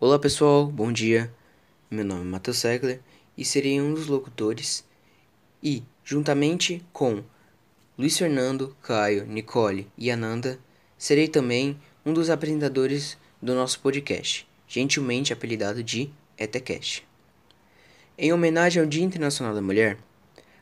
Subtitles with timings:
[0.00, 1.28] Olá pessoal, bom dia.
[1.90, 3.00] Meu nome é Matheus Segler
[3.36, 4.84] e serei um dos locutores.
[5.60, 7.24] E, juntamente com
[7.98, 10.56] Luiz Fernando, Caio, Nicole e Ananda,
[10.96, 16.08] serei também um dos apresentadores do nosso podcast, gentilmente apelidado de
[16.38, 17.04] ETECast.
[18.16, 19.98] Em homenagem ao Dia Internacional da Mulher,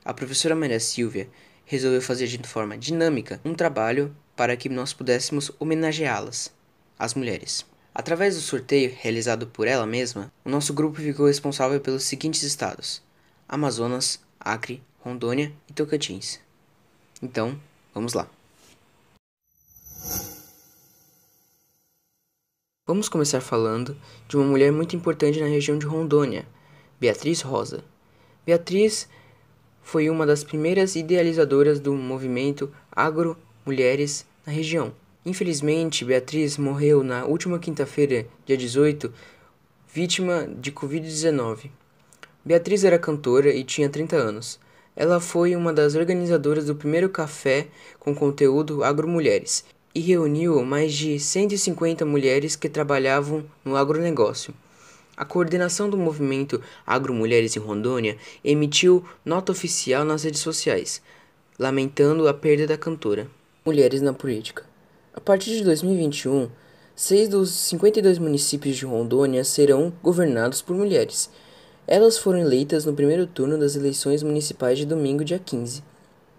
[0.03, 1.29] a professora Maria Silvia
[1.67, 6.51] resolveu fazer de forma dinâmica um trabalho para que nós pudéssemos homenageá-las,
[6.99, 7.76] as mulheres.
[7.99, 13.03] Através do sorteio realizado por ela mesma, o nosso grupo ficou responsável pelos seguintes estados:
[13.49, 16.39] Amazonas, Acre, Rondônia e Tocantins.
[17.23, 17.59] Então,
[17.95, 18.29] vamos lá.
[22.87, 23.97] Vamos começar falando
[24.29, 26.47] de uma mulher muito importante na região de Rondônia,
[27.01, 27.83] Beatriz Rosa.
[28.45, 29.09] Beatriz
[29.81, 34.93] foi uma das primeiras idealizadoras do movimento Agro Mulheres na região.
[35.27, 39.13] Infelizmente, Beatriz morreu na última quinta-feira, dia 18,
[39.93, 41.69] vítima de Covid-19.
[42.45, 44.61] Beatriz era cantora e tinha 30 anos.
[44.95, 47.67] Ela foi uma das organizadoras do primeiro café
[47.99, 54.55] com conteúdo Agromulheres e reuniu mais de 150 mulheres que trabalhavam no agronegócio.
[55.17, 61.03] A coordenação do movimento Agromulheres em Rondônia emitiu nota oficial nas redes sociais,
[61.59, 63.27] lamentando a perda da cantora.
[63.65, 64.76] Mulheres na política.
[65.17, 66.51] A partir de 2021,
[66.95, 71.31] seis dos 52 municípios de Rondônia serão governados por mulheres.
[71.87, 75.83] Elas foram eleitas no primeiro turno das eleições municipais de domingo, dia 15.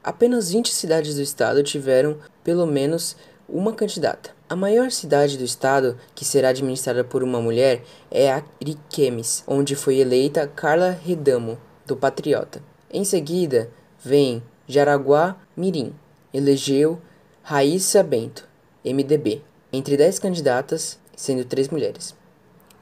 [0.03, 3.17] Apenas 20 cidades do estado tiveram pelo menos
[3.49, 4.29] uma candidata.
[4.47, 9.97] A maior cidade do estado, que será administrada por uma mulher, é Ariquemes, onde foi
[9.97, 12.61] eleita Carla Redamo, do Patriota.
[12.93, 15.93] Em seguida, vem Jaraguá Mirim,
[16.31, 17.01] elegeu
[17.41, 18.46] Raíssa Bento,
[18.93, 22.15] MDB, entre 10 candidatas, sendo três mulheres.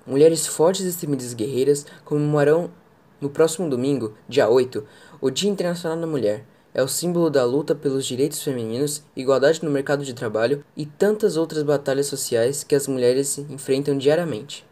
[0.06, 2.70] Mulheres fortes e destemidas guerreiras comemorarão
[3.20, 4.86] no próximo domingo, dia 8,
[5.20, 6.46] o Dia Internacional da Mulher.
[6.74, 11.38] É o símbolo da luta pelos direitos femininos, igualdade no mercado de trabalho e tantas
[11.38, 14.66] outras batalhas sociais que as mulheres enfrentam diariamente.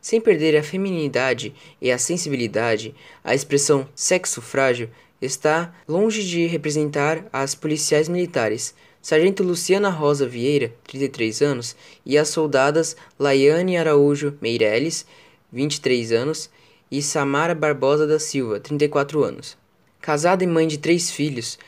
[0.00, 2.94] Sem perder a feminilidade e a sensibilidade,
[3.24, 4.88] a expressão sexo frágil
[5.20, 8.74] está longe de representar as policiais militares,
[9.08, 11.74] Sargento Luciana Rosa Vieira, 33 anos,
[12.04, 15.06] e as soldadas Laiane Araújo Meirelles,
[15.50, 16.50] 23 anos,
[16.90, 19.56] e Samara Barbosa da Silva, 34 anos.
[19.98, 21.58] Casada e mãe de três filhos,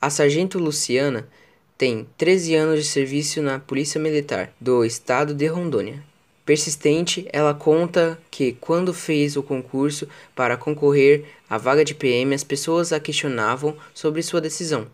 [0.00, 1.28] a Sargento Luciana
[1.78, 6.02] tem 13 anos de serviço na Polícia Militar do Estado de Rondônia.
[6.44, 12.42] Persistente, ela conta que quando fez o concurso para concorrer à vaga de PM, as
[12.42, 14.88] pessoas a questionavam sobre sua decisão.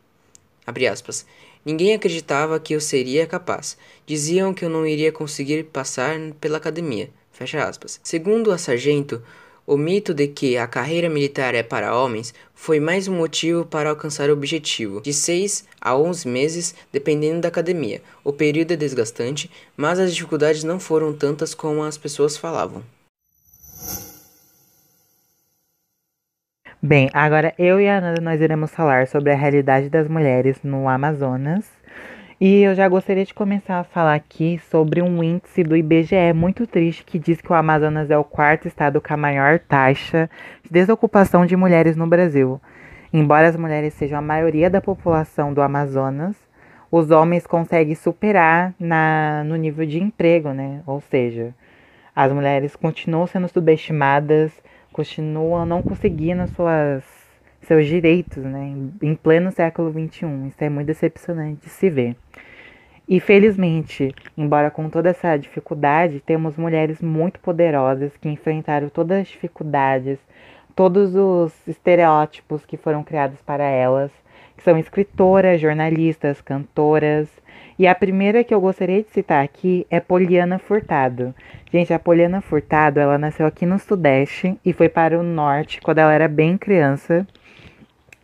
[1.64, 3.76] Ninguém acreditava que eu seria capaz.
[4.06, 7.10] Diziam que eu não iria conseguir passar pela academia.
[7.32, 8.00] Fecha aspas.
[8.02, 9.22] Segundo a sargento,
[9.66, 13.90] o mito de que a carreira militar é para homens foi mais um motivo para
[13.90, 18.00] alcançar o objetivo, de 6 a 11 meses, dependendo da academia.
[18.24, 22.82] O período é desgastante, mas as dificuldades não foram tantas como as pessoas falavam.
[26.88, 30.88] Bem, agora eu e a Ananda nós iremos falar sobre a realidade das mulheres no
[30.88, 31.70] Amazonas.
[32.40, 36.66] E eu já gostaria de começar a falar aqui sobre um índice do IBGE muito
[36.66, 40.30] triste que diz que o Amazonas é o quarto estado com a maior taxa
[40.64, 42.58] de desocupação de mulheres no Brasil.
[43.12, 46.36] Embora as mulheres sejam a maioria da população do Amazonas,
[46.90, 50.80] os homens conseguem superar na, no nível de emprego, né?
[50.86, 51.54] Ou seja,
[52.16, 54.50] as mulheres continuam sendo subestimadas
[54.98, 57.04] continuam não conseguindo suas,
[57.62, 60.48] seus direitos, né, em pleno século XXI.
[60.48, 62.16] Isso é muito decepcionante de se ver.
[63.08, 69.28] E felizmente, embora com toda essa dificuldade, temos mulheres muito poderosas que enfrentaram todas as
[69.28, 70.18] dificuldades,
[70.74, 74.10] todos os estereótipos que foram criados para elas,
[74.58, 77.28] que são escritoras, jornalistas, cantoras,
[77.78, 81.32] e a primeira que eu gostaria de citar aqui é Poliana Furtado.
[81.72, 85.98] Gente, a Poliana Furtado, ela nasceu aqui no Sudeste e foi para o Norte quando
[85.98, 87.24] ela era bem criança.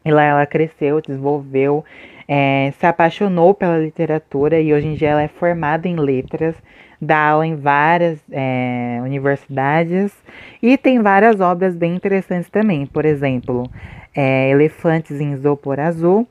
[0.05, 1.85] E lá ela cresceu, desenvolveu,
[2.27, 6.57] é, se apaixonou pela literatura e hoje em dia ela é formada em letras,
[7.01, 10.13] dá aula em várias é, universidades
[10.61, 12.87] e tem várias obras bem interessantes também.
[12.87, 13.71] Por exemplo,
[14.15, 16.27] é, Elefantes em Isopor Azul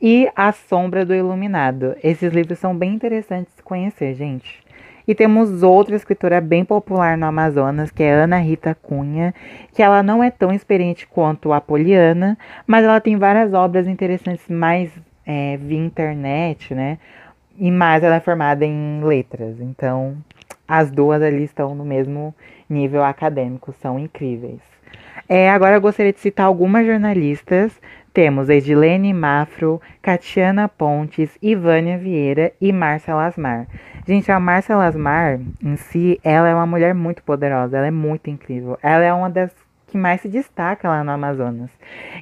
[0.00, 1.94] e A Sombra do Iluminado.
[2.02, 4.62] Esses livros são bem interessantes de conhecer, gente.
[5.06, 9.34] E temos outra escritora bem popular no Amazonas, que é Ana Rita Cunha,
[9.72, 14.48] que ela não é tão experiente quanto a Poliana, mas ela tem várias obras interessantes
[14.48, 14.90] mais
[15.26, 16.98] é, via internet, né?
[17.58, 19.60] E mais ela é formada em letras.
[19.60, 20.16] Então,
[20.66, 22.34] as duas ali estão no mesmo
[22.68, 24.60] nível acadêmico, são incríveis.
[25.28, 27.72] É, agora eu gostaria de citar algumas jornalistas.
[28.12, 33.66] Temos Edilene Mafro, Catiana Pontes, Ivânia Vieira e Márcia Lasmar.
[34.06, 38.28] Gente, a Márcia Lasmar, em si, ela é uma mulher muito poderosa, ela é muito
[38.28, 38.78] incrível.
[38.82, 39.50] Ela é uma das
[39.86, 41.70] que mais se destaca lá no Amazonas.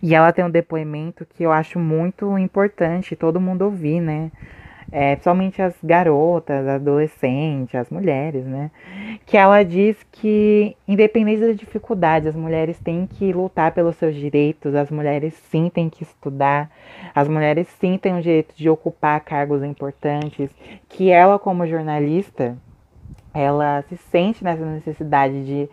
[0.02, 4.30] E ela tem um depoimento que eu acho muito importante todo mundo ouvir, né?
[4.92, 8.70] É, principalmente as garotas, adolescentes, as mulheres, né?
[9.24, 14.74] Que ela diz que, independente da dificuldade, as mulheres têm que lutar pelos seus direitos,
[14.74, 16.70] as mulheres sim têm que estudar,
[17.14, 20.50] as mulheres sim têm o direito de ocupar cargos importantes,
[20.88, 22.56] que ela, como jornalista,
[23.32, 25.68] ela se sente nessa necessidade de,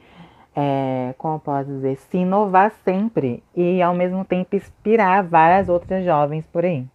[0.56, 6.46] é, como posso dizer, se inovar sempre e, ao mesmo tempo, inspirar várias outras jovens
[6.46, 6.86] por aí.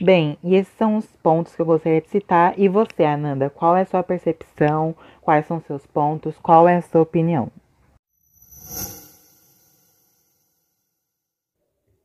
[0.00, 2.58] Bem, e esses são os pontos que eu gostaria de citar.
[2.58, 4.94] E você, Ananda, qual é a sua percepção?
[5.20, 6.36] Quais são os seus pontos?
[6.38, 7.48] Qual é a sua opinião?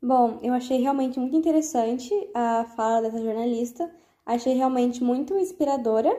[0.01, 3.91] Bom, eu achei realmente muito interessante a fala dessa jornalista.
[4.23, 6.15] Achei realmente muito inspiradora.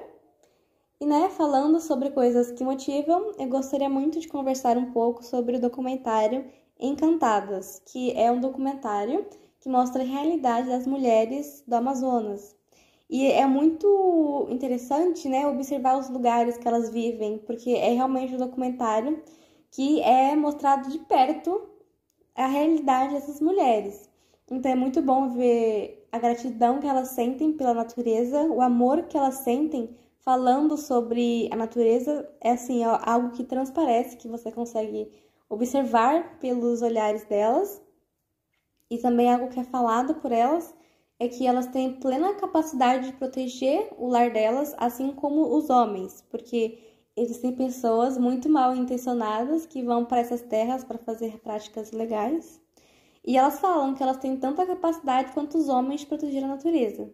[1.01, 5.57] E, né, falando sobre coisas que motivam, eu gostaria muito de conversar um pouco sobre
[5.57, 6.45] o documentário
[6.79, 9.25] Encantadas, que é um documentário
[9.61, 12.57] que mostra a realidade das mulheres do Amazonas.
[13.09, 18.39] E é muito interessante, né, observar os lugares que elas vivem, porque é realmente um
[18.39, 19.23] documentário
[19.71, 21.61] que é mostrado de perto
[22.35, 24.09] a realidade dessas mulheres.
[24.51, 29.17] Então é muito bom ver a gratidão que elas sentem pela natureza, o amor que
[29.17, 32.29] elas sentem falando sobre a natureza.
[32.41, 35.11] É assim, é algo que transparece, que você consegue
[35.49, 37.83] observar pelos olhares delas.
[38.91, 40.75] E também algo que é falado por elas
[41.19, 46.25] é que elas têm plena capacidade de proteger o lar delas, assim como os homens,
[46.31, 46.79] porque
[47.17, 52.61] existem pessoas muito mal intencionadas que vão para essas terras para fazer práticas ilegais.
[53.25, 57.13] E elas falam que elas têm tanta capacidade quanto os homens de proteger a natureza.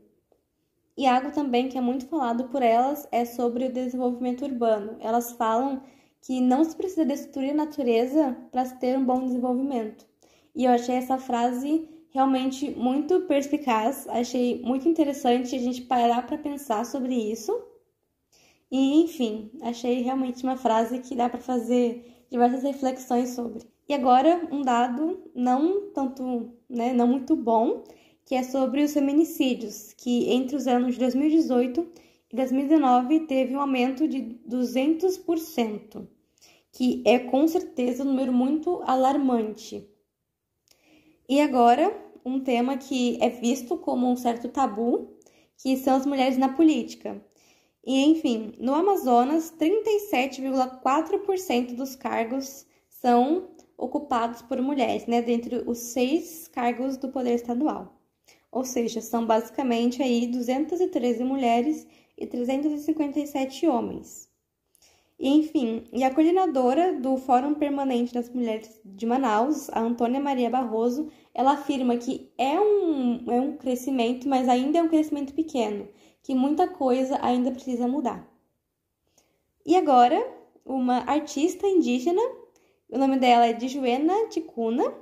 [0.96, 4.96] E algo também que é muito falado por elas é sobre o desenvolvimento urbano.
[5.00, 5.82] Elas falam
[6.22, 10.06] que não se precisa destruir a natureza para se ter um bom desenvolvimento.
[10.56, 16.38] E eu achei essa frase realmente muito perspicaz, achei muito interessante a gente parar para
[16.38, 17.52] pensar sobre isso.
[18.70, 23.64] E enfim, achei realmente uma frase que dá para fazer diversas reflexões sobre.
[23.86, 27.84] E agora um dado não tanto, né, não muito bom,
[28.24, 31.86] que é sobre os feminicídios, que entre os anos de 2018
[32.32, 36.08] e 2019 teve um aumento de 200%,
[36.72, 39.86] que é com certeza um número muito alarmante.
[41.28, 41.92] E agora,
[42.24, 45.16] um tema que é visto como um certo tabu,
[45.56, 47.20] que são as mulheres na política.
[47.84, 56.48] E enfim, no Amazonas, 37,4% dos cargos são ocupados por mulheres, né, dentre os seis
[56.48, 57.94] cargos do poder estadual.
[58.50, 61.86] Ou seja, são basicamente aí 213 mulheres
[62.16, 64.25] e 357 homens.
[65.18, 71.10] Enfim, e a coordenadora do Fórum Permanente das Mulheres de Manaus, a Antônia Maria Barroso,
[71.32, 75.88] ela afirma que é um, é um crescimento, mas ainda é um crescimento pequeno,
[76.22, 78.28] que muita coisa ainda precisa mudar.
[79.64, 80.22] E agora,
[80.66, 82.20] uma artista indígena,
[82.90, 84.94] o nome dela é Dijuena Ticuna,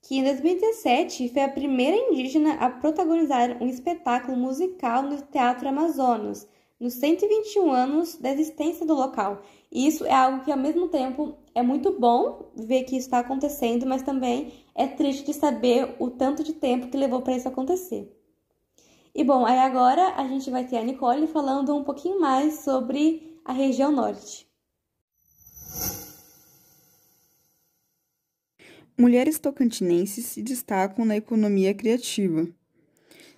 [0.00, 6.48] que em 2017 foi a primeira indígena a protagonizar um espetáculo musical no Teatro Amazonas,
[6.78, 9.42] nos 121 anos da existência do local.
[9.72, 13.20] E isso é algo que, ao mesmo tempo, é muito bom ver que isso está
[13.20, 17.48] acontecendo, mas também é triste de saber o tanto de tempo que levou para isso
[17.48, 18.12] acontecer.
[19.14, 23.40] E bom, aí agora a gente vai ter a Nicole falando um pouquinho mais sobre
[23.44, 24.46] a região norte.
[28.98, 32.48] Mulheres tocantinenses se destacam na economia criativa.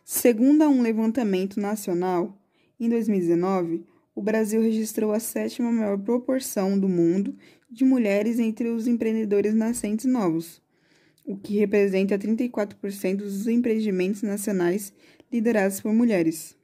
[0.04, 2.38] Segundo um levantamento nacional,
[2.80, 7.37] em 2019, o Brasil registrou a sétima maior proporção do mundo
[7.70, 10.62] de mulheres entre os empreendedores nascentes novos,
[11.25, 14.92] o que representa 34% dos empreendimentos nacionais
[15.30, 16.56] liderados por mulheres.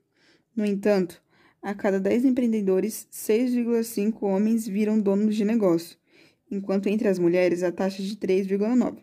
[0.55, 1.21] No entanto,
[1.61, 5.99] a cada 10 empreendedores, 6,5 homens viram donos de negócio,
[6.51, 8.99] enquanto entre as mulheres a taxa é de 3,9.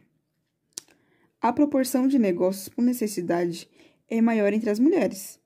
[1.42, 3.70] A proporção de negócios por necessidade
[4.10, 5.41] é maior entre as mulheres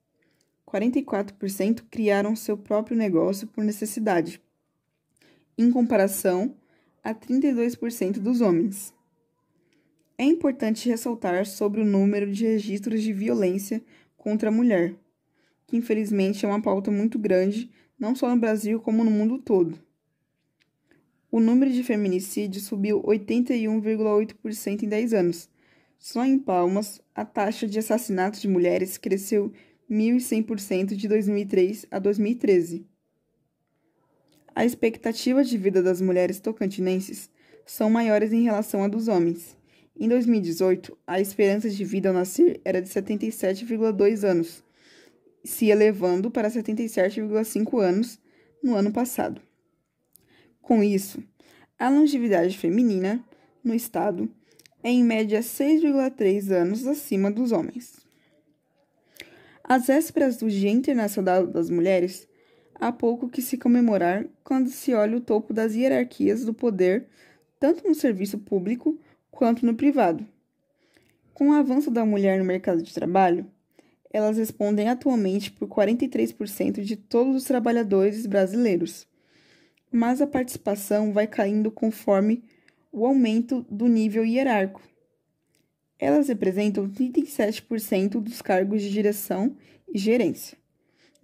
[0.67, 4.41] 44% criaram seu próprio negócio por necessidade,
[5.57, 6.55] em comparação
[7.03, 8.93] a 32% dos homens.
[10.17, 13.83] É importante ressaltar sobre o número de registros de violência
[14.17, 14.95] contra a mulher,
[15.67, 19.79] que infelizmente é uma pauta muito grande não só no Brasil, como no mundo todo.
[21.31, 25.49] O número de feminicídios subiu 81,8% em 10 anos.
[25.97, 29.51] Só em Palmas, a taxa de assassinatos de mulheres cresceu
[29.89, 32.85] 1.100% de 2003 a 2013.
[34.55, 37.29] A expectativa de vida das mulheres tocantinenses
[37.65, 39.57] são maiores em relação à dos homens.
[39.97, 44.63] Em 2018, a esperança de vida ao nascer era de 77,2 anos,
[45.43, 48.19] se elevando para 77,5 anos
[48.61, 49.41] no ano passado.
[50.61, 51.23] Com isso,
[51.77, 53.23] a longevidade feminina
[53.63, 54.29] no estado
[54.83, 58.04] é em média 6,3 anos acima dos homens.
[59.67, 62.27] Às vésperas do Dia Internacional das Mulheres,
[62.75, 67.07] há pouco que se comemorar quando se olha o topo das hierarquias do poder,
[67.59, 68.95] tanto no serviço público
[69.31, 70.23] quanto no privado.
[71.33, 73.47] Com o avanço da mulher no mercado de trabalho,
[74.13, 79.07] elas respondem atualmente por 43% de todos os trabalhadores brasileiros.
[79.91, 82.43] Mas a participação vai caindo conforme
[82.91, 84.83] o aumento do nível hierárquico.
[85.99, 89.55] Elas representam 37% dos cargos de direção
[89.87, 90.57] e gerência.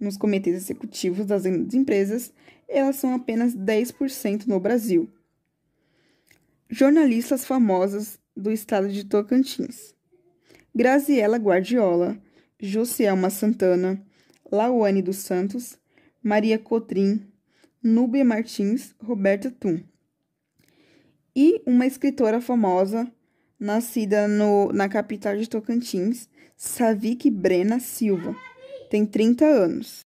[0.00, 2.32] Nos comitês executivos das empresas,
[2.68, 5.10] elas são apenas 10% no Brasil
[6.74, 9.94] jornalistas famosas do estado de Tocantins.
[10.74, 12.16] Graziela Guardiola,
[12.58, 14.02] Josielma Santana,
[14.50, 15.78] Lauane dos Santos,
[16.22, 17.30] Maria Cotrim,
[17.82, 19.82] Núbia Martins, Roberta Tum.
[21.36, 23.06] E uma escritora famosa,
[23.62, 28.34] nascida no, na capital de Tocantins, Savik Brena Silva.
[28.90, 30.00] Tem 30 anos.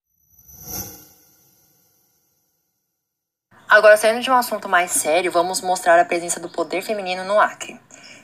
[3.69, 7.41] Agora, saindo de um assunto mais sério, vamos mostrar a presença do poder feminino no
[7.41, 7.81] Acre.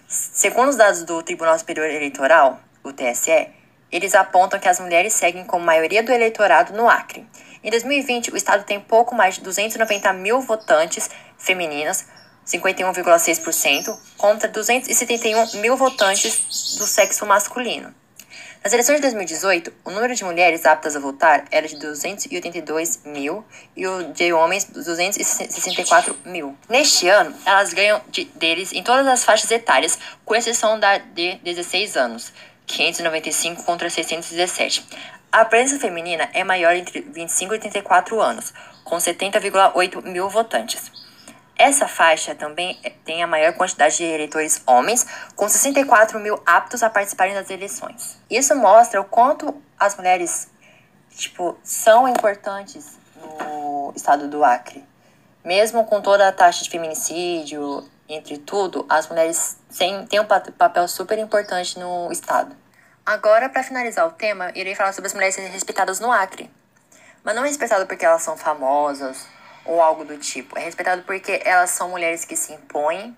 [0.06, 3.48] Segundo os dados do Tribunal Superior Eleitoral, o TSE,
[3.90, 7.26] eles apontam que as mulheres seguem como maioria do eleitorado no Acre.
[7.62, 11.08] Em 2020, o estado tem pouco mais de 290 mil votantes
[11.38, 12.06] femininas,
[12.50, 17.94] 51,6%, contra 271 mil votantes do sexo masculino.
[18.62, 23.42] Nas eleições de 2018, o número de mulheres aptas a votar era de 282 mil
[23.74, 26.54] e o de homens 264 mil.
[26.68, 31.36] Neste ano, elas ganham de, deles em todas as faixas etárias, com exceção da de
[31.36, 32.34] 16 anos,
[32.66, 34.84] 595 contra 617.
[35.32, 38.52] A presença feminina é maior entre 25 e 34 anos,
[38.84, 40.99] com 70,8 mil votantes.
[41.60, 46.88] Essa faixa também tem a maior quantidade de eleitores homens, com 64 mil aptos a
[46.88, 48.18] participarem das eleições.
[48.30, 50.48] Isso mostra o quanto as mulheres
[51.10, 54.82] tipo, são importantes no estado do Acre.
[55.44, 60.88] Mesmo com toda a taxa de feminicídio, entre tudo, as mulheres têm, têm um papel
[60.88, 62.56] super importante no estado.
[63.04, 66.50] Agora, para finalizar o tema, irei falar sobre as mulheres respeitadas no Acre.
[67.22, 69.28] Mas não respeitadas porque elas são famosas
[69.64, 70.58] ou algo do tipo.
[70.58, 73.16] É respeitado porque elas são mulheres que se impõem,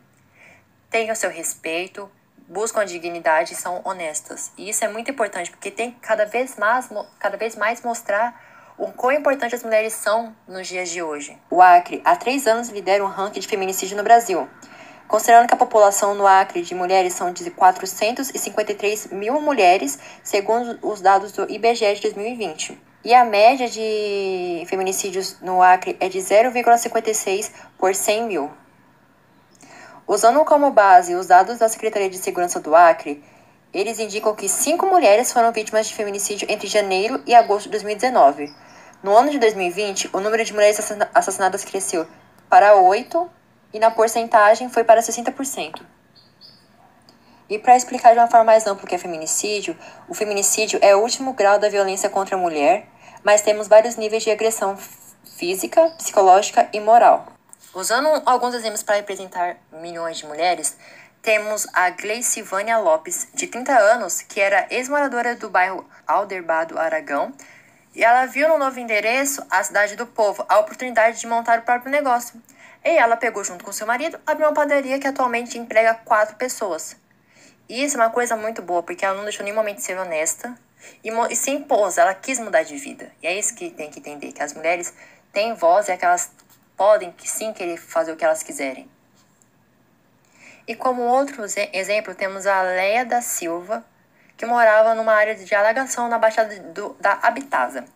[0.90, 2.10] têm o seu respeito,
[2.48, 4.52] buscam a dignidade e são honestas.
[4.56, 8.40] E isso é muito importante porque tem cada vez mais, cada vez mais mostrar
[8.78, 11.38] o quão importante as mulheres são nos dias de hoje.
[11.50, 14.48] O Acre, há três anos, lidera um ranking de feminicídio no Brasil.
[15.06, 21.00] Considerando que a população no Acre de mulheres são de 453 mil mulheres, segundo os
[21.00, 22.91] dados do IBGE de 2020.
[23.04, 28.50] E a média de feminicídios no Acre é de 0,56 por 100 mil.
[30.06, 33.22] Usando como base os dados da Secretaria de Segurança do Acre,
[33.74, 38.54] eles indicam que cinco mulheres foram vítimas de feminicídio entre janeiro e agosto de 2019.
[39.02, 40.78] No ano de 2020, o número de mulheres
[41.12, 42.06] assassinadas cresceu
[42.48, 43.28] para 8
[43.72, 45.91] e na porcentagem foi para 60%.
[47.52, 49.76] E para explicar de uma forma mais ampla o que é feminicídio,
[50.08, 52.86] o feminicídio é o último grau da violência contra a mulher,
[53.22, 54.74] mas temos vários níveis de agressão
[55.36, 57.26] física, psicológica e moral.
[57.74, 60.78] Usando alguns exemplos para representar milhões de mulheres,
[61.20, 67.34] temos a Gleicivânia Lopes, de 30 anos, que era ex-moradora do bairro Alderbado Aragão,
[67.94, 71.62] e ela viu no novo endereço, a cidade do povo, a oportunidade de montar o
[71.62, 72.40] próprio negócio.
[72.82, 77.01] E ela pegou junto com seu marido, abriu uma padaria que atualmente emprega quatro pessoas.
[77.72, 79.96] E isso é uma coisa muito boa, porque ela não deixou nenhum momento de ser
[79.96, 80.54] honesta
[81.02, 83.10] e, e se impôs, ela quis mudar de vida.
[83.22, 84.92] E é isso que tem que entender, que as mulheres
[85.32, 86.30] têm voz e é que elas
[86.76, 88.86] podem sim querer fazer o que elas quiserem.
[90.68, 93.82] E como outro exemplo, temos a Leia da Silva,
[94.36, 97.86] que morava numa área de alagação na Baixada do, da Habitasa.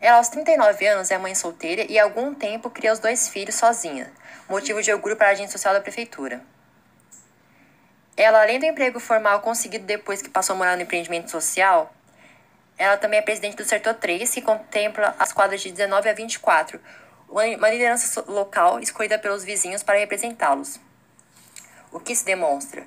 [0.00, 3.56] Ela, aos 39 anos, é mãe solteira e há algum tempo cria os dois filhos
[3.56, 4.08] sozinha,
[4.48, 6.40] motivo de orgulho para a agente social da prefeitura.
[8.16, 11.92] Ela, além do emprego formal conseguido depois que passou a morar no empreendimento social,
[12.78, 16.78] Ela também é presidente do Setor 3, que contempla as quadras de 19 a 24,
[17.26, 20.78] uma liderança local escolhida pelos vizinhos para representá-los.
[21.90, 22.86] O que se demonstra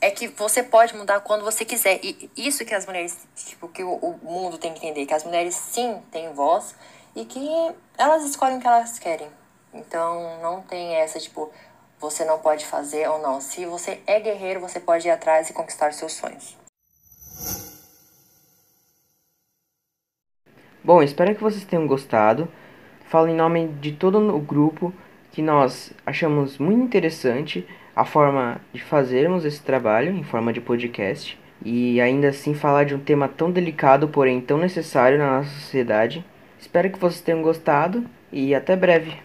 [0.00, 1.98] é que você pode mudar quando você quiser.
[2.02, 5.54] E isso que as mulheres, tipo, que o, mundo tem que entender, que as mulheres
[5.54, 6.74] sim têm voz
[7.16, 7.48] e que
[7.96, 9.30] elas escolhem o que elas querem.
[9.72, 11.50] Então não tem essa, tipo,
[12.00, 13.40] você não pode fazer ou não.
[13.40, 16.56] Se você é guerreiro, você pode ir atrás e conquistar seus sonhos.
[20.82, 22.48] Bom, espero que vocês tenham gostado.
[23.08, 24.92] Falo em nome de todo o grupo
[25.32, 31.38] que nós achamos muito interessante a forma de fazermos esse trabalho em forma de podcast
[31.64, 36.24] e ainda assim falar de um tema tão delicado, porém tão necessário na nossa sociedade.
[36.58, 39.16] Espero que vocês tenham gostado e até breve.